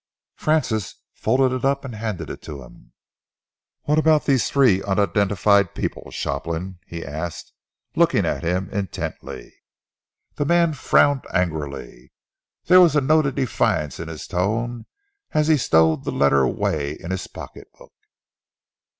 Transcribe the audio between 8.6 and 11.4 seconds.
intently. The man frowned